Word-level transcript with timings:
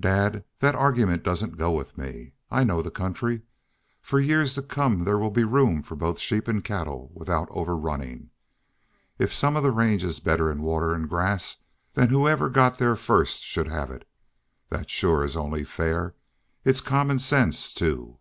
"Dad, 0.00 0.44
that 0.60 0.74
argument 0.74 1.22
doesn't 1.24 1.58
go 1.58 1.70
with 1.70 1.98
me. 1.98 2.32
I 2.50 2.64
know 2.64 2.80
the 2.80 2.90
country. 2.90 3.42
For 4.00 4.18
years 4.18 4.54
to 4.54 4.62
come 4.62 5.04
there 5.04 5.18
will 5.18 5.30
be 5.30 5.44
room 5.44 5.82
for 5.82 5.94
both 5.94 6.18
sheep 6.18 6.48
and 6.48 6.64
cattle 6.64 7.10
without 7.12 7.48
overrunnin'. 7.50 8.30
If 9.18 9.30
some 9.30 9.56
of 9.58 9.62
the 9.62 9.72
range 9.72 10.02
is 10.02 10.20
better 10.20 10.50
in 10.50 10.62
water 10.62 10.94
and 10.94 11.06
grass, 11.06 11.58
then 11.92 12.08
whoever 12.08 12.48
got 12.48 12.78
there 12.78 12.96
first 12.96 13.42
should 13.42 13.68
have 13.68 13.90
it. 13.90 14.08
That 14.70 14.88
shore 14.88 15.22
is 15.22 15.36
only 15.36 15.64
fair. 15.64 16.14
It's 16.64 16.80
common 16.80 17.18
sense, 17.18 17.70
too." 17.74 18.16